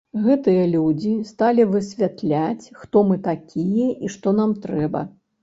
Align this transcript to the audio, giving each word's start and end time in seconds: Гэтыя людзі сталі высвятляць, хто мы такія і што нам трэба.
Гэтыя 0.25 0.61
людзі 0.75 1.11
сталі 1.31 1.65
высвятляць, 1.73 2.71
хто 2.81 3.05
мы 3.11 3.19
такія 3.29 3.87
і 4.03 4.13
што 4.17 4.35
нам 4.41 4.59
трэба. 4.67 5.07